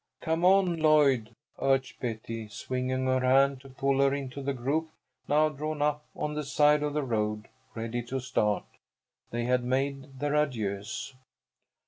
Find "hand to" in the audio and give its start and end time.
3.19-3.69